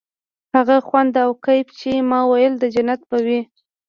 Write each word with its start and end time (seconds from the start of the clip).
هغه 0.55 0.77
خوند 0.87 1.13
او 1.23 1.31
کيف 1.45 1.67
چې 1.79 1.91
ما 2.09 2.19
ويل 2.31 2.53
د 2.59 2.63
جنت 2.73 3.01
به 3.09 3.17
وي. 3.25 3.41